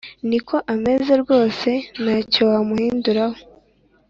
[0.29, 1.69] Niko ameze rwose
[2.01, 3.37] ntacyo wamuhindura ho